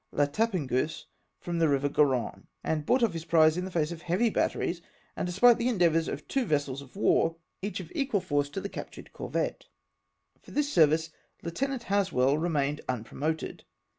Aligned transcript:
La 0.11 0.25
Tapageuse, 0.25 1.05
from 1.39 1.59
tlie 1.59 1.69
river 1.69 1.87
Gar(.)nne, 1.87 2.47
and 2.63 2.87
brought 2.87 3.03
off 3.03 3.13
his 3.13 3.23
prize, 3.23 3.55
in 3.55 3.65
the 3.65 3.69
face 3.69 3.91
of 3.91 4.01
heavy 4.01 4.31
batteries, 4.31 4.81
and 5.15 5.27
despite 5.27 5.59
the 5.59 5.67
endeavours 5.69 6.07
of 6.07 6.27
two 6.27 6.43
vessels 6.43 6.81
of 6.81 6.95
war— 6.95 7.35
each 7.61 7.79
of 7.79 7.91
equal 7.93 8.19
force 8.19 8.49
to 8.49 8.59
the 8.59 8.67
captured 8.67 9.13
cor\'ette. 9.13 9.67
CUTTING 9.67 9.73
OUT 9.75 9.85
LE 9.85 9.91
C2ESAR. 9.91 10.43
205 10.43 10.43
For 10.43 10.51
this 10.51 10.73
service 11.01 11.09
Lieutenant 11.43 11.83
Haswell 11.83 12.39
remained 12.39 12.81
unpro 12.89 13.11
nioted. 13.19 13.59